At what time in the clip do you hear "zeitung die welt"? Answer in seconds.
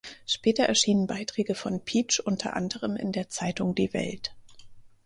3.29-4.33